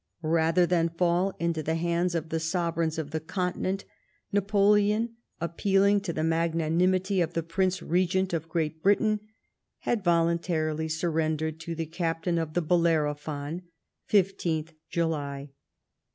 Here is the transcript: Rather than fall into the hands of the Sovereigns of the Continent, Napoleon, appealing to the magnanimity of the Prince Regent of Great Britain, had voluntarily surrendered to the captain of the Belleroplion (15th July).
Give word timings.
Rather 0.23 0.65
than 0.65 0.89
fall 0.89 1.31
into 1.39 1.61
the 1.61 1.75
hands 1.75 2.15
of 2.15 2.29
the 2.29 2.39
Sovereigns 2.39 2.97
of 2.97 3.11
the 3.11 3.19
Continent, 3.19 3.85
Napoleon, 4.31 5.15
appealing 5.39 6.01
to 6.01 6.11
the 6.11 6.23
magnanimity 6.23 7.21
of 7.21 7.33
the 7.33 7.43
Prince 7.43 7.83
Regent 7.83 8.33
of 8.33 8.49
Great 8.49 8.81
Britain, 8.81 9.19
had 9.81 10.03
voluntarily 10.03 10.89
surrendered 10.89 11.59
to 11.59 11.75
the 11.75 11.85
captain 11.85 12.39
of 12.39 12.55
the 12.55 12.63
Belleroplion 12.63 13.61
(15th 14.09 14.73
July). 14.89 15.51